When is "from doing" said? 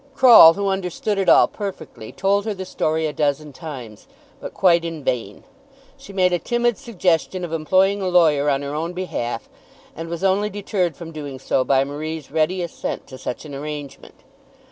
10.97-11.37